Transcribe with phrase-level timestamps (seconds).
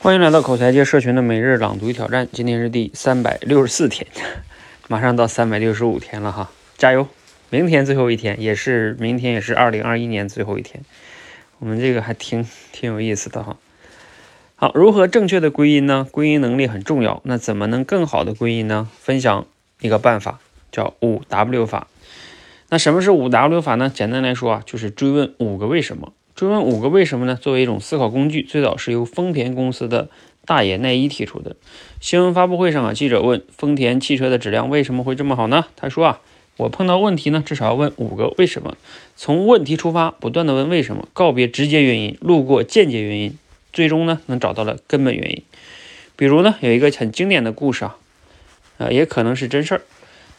[0.00, 4.06] 欢迎来到口才界社群的每日朗读挑战，今天是第三百六十四天，
[4.86, 7.08] 马上到三百六十五天了哈，加油！
[7.50, 10.84] 明天最后一天，也是明天也是二零二一年最后一天，
[11.58, 13.56] 我们这个还挺挺有意思的哈。
[14.54, 16.06] 好，如何正确的归因呢？
[16.08, 18.88] 归因能力很重要，那怎么能更好的归因呢？
[19.00, 19.46] 分享
[19.80, 20.38] 一个办法，
[20.70, 21.88] 叫五 W 法。
[22.68, 23.90] 那什么是五 W 法呢？
[23.92, 26.12] 简单来说啊，就是追问五个为什么。
[26.38, 27.34] 追问五个为什么呢？
[27.34, 30.08] 作为一种思考工具，最早是由丰田公司的
[30.46, 31.56] 大野奈一提出的。
[32.00, 35.64] 新闻发布会上啊，记者问丰田汽车的质量为什么会这么好呢？
[35.74, 36.20] 他说啊，
[36.56, 38.76] 我碰到问题呢，至少要问五个为什么。
[39.16, 43.36] 从问题出发，不断的问为什么，告别直接原因，路过间接原因，
[43.72, 45.42] 最终呢，能找到了根本原因。
[46.14, 47.96] 比如呢，有一个很经典的故事啊，
[48.78, 49.82] 啊，也可能是真事儿。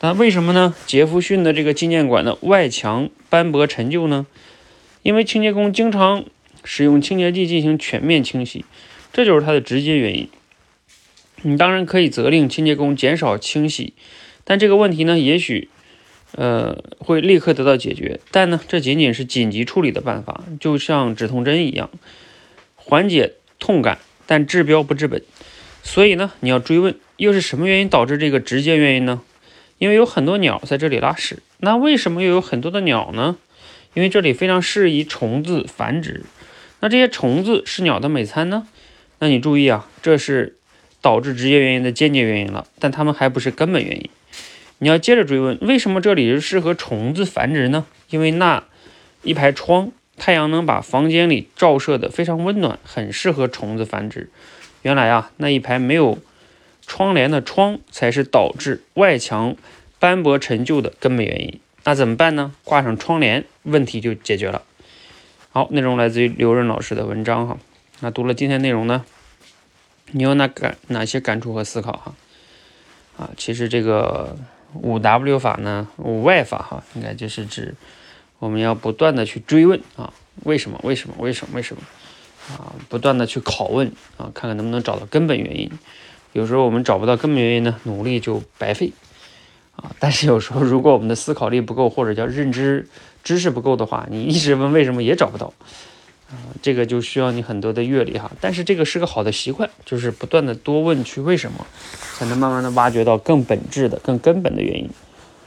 [0.00, 0.76] 那为什么呢？
[0.86, 4.28] 杰弗逊的这个纪念馆的外墙斑驳陈旧呢？
[5.02, 6.24] 因为清洁工经常
[6.64, 8.64] 使用清洁剂进行全面清洗，
[9.12, 10.28] 这就是它的直接原因。
[11.42, 13.94] 你当然可以责令清洁工减少清洗，
[14.44, 15.68] 但这个问题呢，也许
[16.32, 18.20] 呃会立刻得到解决。
[18.30, 21.90] 但呢，这仅仅是紧急处理的办法，就像止痛针一样，
[22.74, 25.22] 缓解痛感，但治标不治本。
[25.84, 29.22] 所以呢，你要追问，又是什么原因导致这个直接原因呢？
[29.78, 31.38] 因为有很多鸟在这里拉屎。
[31.58, 33.36] 那为什么又有很多的鸟呢？
[33.98, 36.22] 因为这里非常适宜虫子繁殖，
[36.78, 38.68] 那这些虫子是鸟的美餐呢？
[39.18, 40.54] 那你注意啊，这是
[41.02, 44.08] 导致直接原因的间接原因了，但它们还不是根本原因。
[44.78, 47.86] 你要接着追问，为什么这里是适合虫子繁殖呢？
[48.10, 48.62] 因为那
[49.24, 54.30] 一排窗，太阳能把房间里照射的非常温暖，很适合虫子繁殖。
[54.82, 56.18] 原来啊，那一排没有
[56.86, 59.56] 窗帘的窗才是导致外墙
[59.98, 61.58] 斑驳陈旧的根本原因。
[61.88, 62.52] 那怎么办呢？
[62.64, 64.60] 挂上窗帘，问题就解决了。
[65.48, 67.56] 好，内容来自于刘润老师的文章哈。
[68.00, 69.06] 那读了今天内容呢，
[70.10, 72.14] 你有哪感哪些感触和思考哈？
[73.16, 74.36] 啊，其实这个
[74.74, 77.74] 五 W 法呢，五 Y 法哈，应该就是指
[78.38, 80.12] 我们要不断的去追问啊，
[80.44, 80.78] 为什么？
[80.82, 81.14] 为什么？
[81.18, 81.56] 为什么？
[81.56, 81.82] 为什么？
[82.54, 85.70] 啊，不断的去拷问啊，看看能不能找到根本原因。
[86.34, 88.92] 有时候我们找不到根本原因呢，努力就白费。
[89.82, 92.88] 啊，但是有时候如果我们的思考力不够，或者叫认知
[93.22, 95.52] 知识不够的话，你一直问为什么也找不到，
[96.30, 98.28] 啊，这个就需要你很多的阅历哈。
[98.40, 101.64] 但是这个是个好的习惯，就是不断的多问去为什么，
[102.16, 104.90] 才能慢慢的挖掘到更本质的、更根本的原因，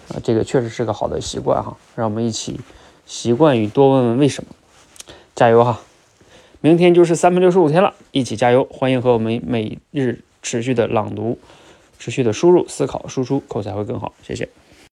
[0.07, 1.75] 啊，这个确实是个好的习惯哈。
[1.95, 2.57] 让我们一起
[3.05, 4.49] 习惯于多问问为什么，
[5.35, 5.81] 加油哈！
[6.61, 8.63] 明天就是三百六十五天了，一起加油！
[8.71, 11.37] 欢迎和我们每日持续的朗读。
[12.01, 14.11] 持续的输入、思考、输出，口才会更好。
[14.23, 14.49] 谢谢。